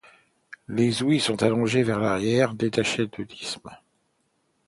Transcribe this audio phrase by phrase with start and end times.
[0.67, 3.69] Les ouïes sont allongées vers l'arrière, détachées de l'isthme.